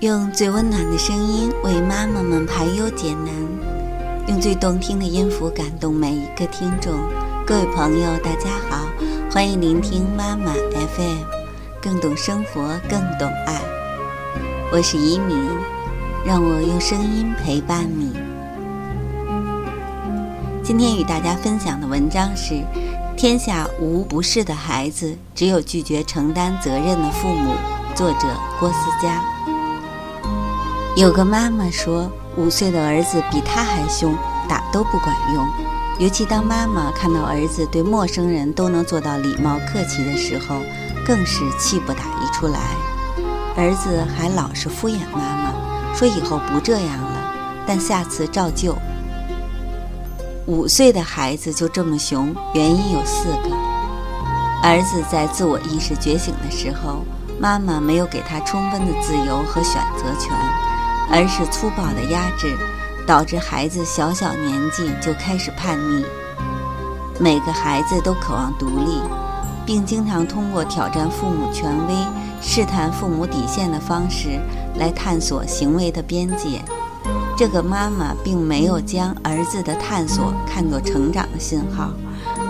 [0.00, 3.34] 用最温暖的声音为妈妈们排忧解难，
[4.28, 6.94] 用最动听的音符感动每一个听众。
[7.44, 8.86] 各位朋友，大家好，
[9.28, 11.24] 欢迎聆听妈妈 FM，
[11.82, 13.60] 更懂生活，更懂爱。
[14.70, 15.36] 我是一鸣，
[16.24, 18.12] 让我用声音陪伴你。
[20.62, 22.62] 今天与大家分享的文章是：
[23.16, 27.52] 天下无不是的孩子，只有拒绝承担责任的父母。
[27.96, 28.28] 作者
[28.60, 29.20] 郭思佳。
[30.98, 34.16] 有个妈妈说，五岁的儿子比她还凶，
[34.48, 35.46] 打都不管用。
[36.00, 40.56] 尤其当妈妈看到儿子对陌生人都能做到礼貌客气的时候，
[41.06, 42.58] 更是气不打一处来。
[43.56, 47.32] 儿子还老是敷衍妈妈，说以后不这样了，
[47.64, 48.76] 但下次照旧。
[50.46, 53.56] 五岁的孩子就这么凶，原因有四个。
[54.64, 57.04] 儿子在自我意识觉醒的时候，
[57.38, 60.36] 妈妈没有给他充分的自由和选择权。
[61.10, 62.56] 而是粗暴的压制，
[63.06, 66.04] 导致孩子小小年纪就开始叛逆。
[67.18, 69.00] 每个孩子都渴望独立，
[69.66, 71.94] 并经常通过挑战父母权威、
[72.40, 74.38] 试探父母底线的方式
[74.76, 76.62] 来探索行为的边界。
[77.36, 81.90] 这个妈妈并没有将儿子的探索看作成长的信号，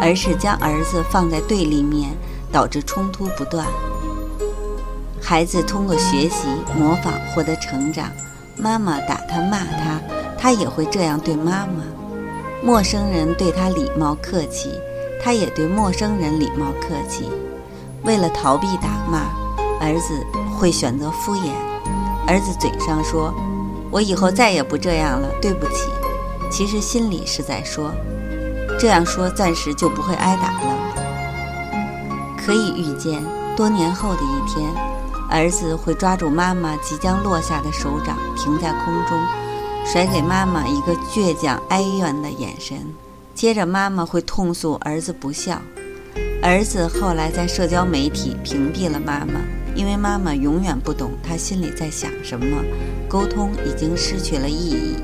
[0.00, 2.10] 而是将儿子放在对立面，
[2.50, 3.66] 导致冲突不断。
[5.20, 6.46] 孩子通过学习、
[6.76, 8.08] 模仿获得成长。
[8.58, 10.00] 妈妈打他骂他，
[10.38, 11.84] 他也会这样对妈妈。
[12.62, 14.72] 陌生人对他礼貌客气，
[15.22, 17.30] 他也对陌生人礼貌客气。
[18.02, 19.20] 为了逃避打骂，
[19.80, 20.24] 儿子
[20.56, 21.50] 会选择敷衍。
[22.26, 23.32] 儿子嘴上说
[23.90, 25.90] ：“我以后再也不这样了，对不起。”
[26.50, 27.92] 其实心里是在说
[28.78, 30.76] ：“这样说暂时就不会挨打了。”
[32.38, 33.22] 可以预见，
[33.56, 34.95] 多年后的一天。
[35.30, 39.18] 儿子会抓住妈妈即将落下的手掌，停在空中，
[39.84, 42.78] 甩给妈妈一个倔强哀怨的眼神。
[43.34, 45.60] 接着，妈妈会痛诉儿子不孝。
[46.42, 49.40] 儿子后来在社交媒体屏蔽了妈妈，
[49.74, 52.62] 因为妈妈永远不懂他心里在想什么，
[53.08, 54.96] 沟通已经失去了意义。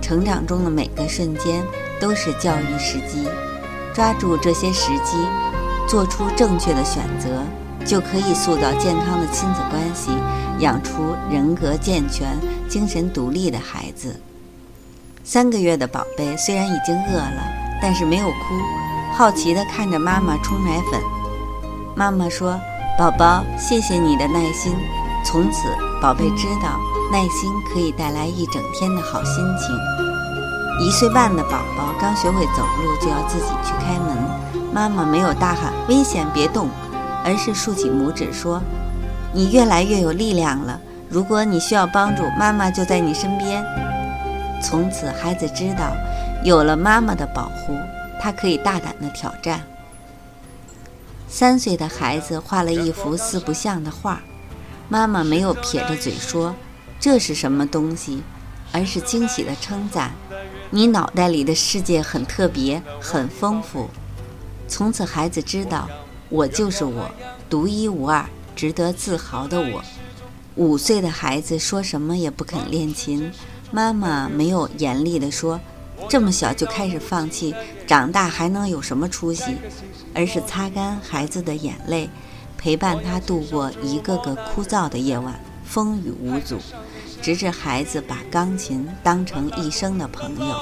[0.00, 1.64] 成长中的每个瞬间
[1.98, 3.26] 都是教育时机，
[3.94, 5.16] 抓住这些时机，
[5.88, 7.42] 做出正确的选择。
[7.84, 10.10] 就可以塑造健康的亲子关系，
[10.58, 14.18] 养出人格健全、精神独立的孩子。
[15.22, 17.42] 三个月的宝贝虽然已经饿了，
[17.80, 18.34] 但是没有哭，
[19.14, 21.00] 好奇地看着妈妈冲奶粉。
[21.94, 22.58] 妈妈说
[22.98, 24.74] ：“宝宝，谢谢你的耐心。”
[25.24, 25.68] 从此，
[26.02, 26.78] 宝贝知道
[27.10, 29.74] 耐心可以带来一整天的好心情。
[30.86, 34.16] 一岁半的宝宝刚学会走路，就要自己去开门，
[34.72, 36.68] 妈妈没有大喊“危险，别动”。
[37.24, 38.62] 而是竖起拇指说
[39.32, 40.78] ：“你越来越有力量了。
[41.08, 43.64] 如果你需要帮助，妈妈就在你身边。”
[44.62, 45.96] 从此，孩子知道，
[46.44, 47.76] 有了妈妈的保护，
[48.20, 49.62] 他可以大胆的挑战。
[51.28, 54.20] 三岁的孩子画了一幅四不像的画，
[54.88, 56.54] 妈妈没有撇着嘴说
[57.00, 58.22] ：“这是什么东西？”
[58.72, 60.10] 而是惊喜的称赞
[60.70, 63.88] ：“你脑袋里的世界很特别，很丰富。”
[64.66, 65.88] 从此，孩子知道。
[66.34, 67.08] 我就是我，
[67.48, 69.80] 独一无二、值得自豪的我。
[70.56, 73.30] 五岁的孩子说什么也不肯练琴，
[73.70, 75.60] 妈妈没有严厉地说
[76.10, 77.54] ：“这么小就开始放弃，
[77.86, 79.44] 长大还能有什么出息？”
[80.12, 82.10] 而是擦干孩子的眼泪，
[82.58, 86.58] 陪伴他度过一个个枯燥的夜晚，风雨无阻，
[87.22, 90.56] 直至孩子把钢琴当成一生的朋友。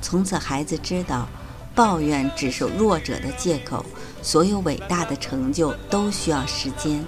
[0.00, 1.28] 从此，孩子知道。
[1.74, 3.84] 抱怨只是弱者的借口，
[4.26, 7.04] 所有伟大的成就都需要时间。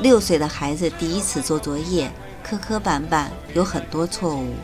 [0.00, 2.10] 六岁的孩子第一次做作业，
[2.42, 4.54] 磕磕绊绊，有很多错误。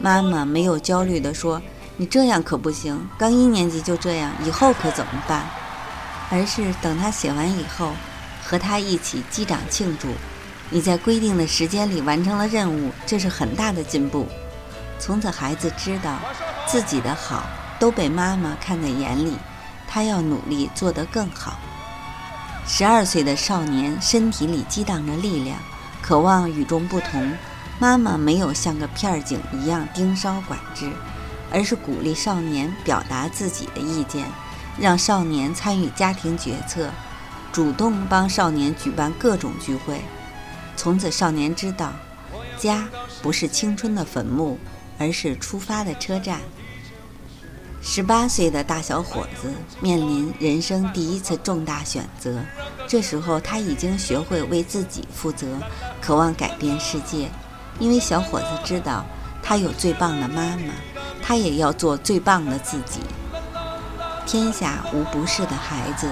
[0.00, 1.62] 妈妈没有焦虑地说
[1.96, 5.44] ：“你这样可不行，刚一年级就这样，以后可怎么办？”
[6.28, 7.92] 而是等他写完以后，
[8.44, 10.08] 和他一起击掌庆祝
[10.70, 14.26] ：“你在规定的时间里完成了任务，这是很大的进步。”
[14.98, 16.18] 从此，孩子知道
[16.66, 17.44] 自己的好。
[17.80, 19.34] 都被妈妈看在眼里，
[19.88, 21.58] 他要努力做得更好。
[22.66, 25.58] 十二岁的少年身体里激荡着力量，
[26.02, 27.32] 渴望与众不同。
[27.80, 30.90] 妈妈没有像个片儿警一样盯梢管制，
[31.50, 34.26] 而是鼓励少年表达自己的意见，
[34.78, 36.90] 让少年参与家庭决策，
[37.52, 40.02] 主动帮少年举办各种聚会。
[40.76, 41.92] 从此，少年知道，
[42.58, 42.88] 家
[43.22, 44.58] 不是青春的坟墓，
[44.98, 46.40] 而是出发的车站。
[47.80, 52.42] 十八岁的大小伙子面临人生第一次重大选择，
[52.88, 55.46] 这时候他已经学会为自己负责，
[56.00, 57.28] 渴望改变世界。
[57.78, 59.04] 因为小伙子知道，
[59.42, 60.74] 他有最棒的妈妈，
[61.22, 63.00] 他也要做最棒的自己。
[64.26, 66.08] 天下无不是的孩子，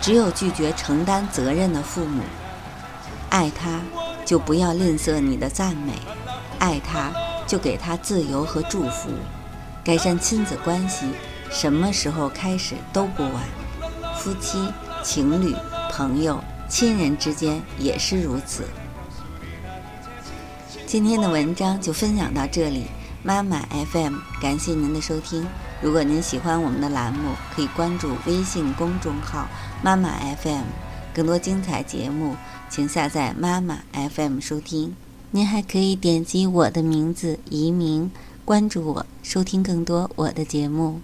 [0.00, 2.22] 只有拒绝承担责任的父母。
[3.30, 3.80] 爱他，
[4.24, 5.92] 就不要吝啬你的赞美；
[6.58, 7.12] 爱他，
[7.46, 9.10] 就给他自由和祝福。
[9.86, 11.06] 改善亲子关系，
[11.48, 13.34] 什么时候开始都不晚。
[14.18, 14.68] 夫妻、
[15.04, 15.54] 情侣、
[15.92, 18.64] 朋友、亲人之间也是如此。
[20.88, 22.86] 今天的文章就分享到这里，
[23.22, 23.60] 妈妈
[23.92, 25.46] FM，感谢您的收听。
[25.80, 29.46] 如果您喜欢我们的栏目，可以关注微信公众号
[29.84, 30.10] “妈妈
[30.42, 30.64] FM”，
[31.14, 32.34] 更多精彩节目，
[32.68, 34.96] 请下载妈妈 FM 收听。
[35.30, 38.10] 您还可以点击我的名字移民，
[38.46, 41.00] 关注我，收听更多我的节目。